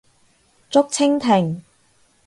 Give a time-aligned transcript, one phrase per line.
[0.71, 1.61] 竹蜻蜓